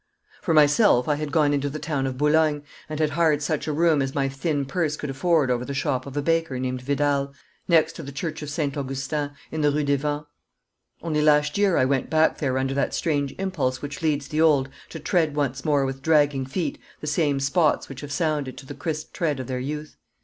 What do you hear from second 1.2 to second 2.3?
gone into the town of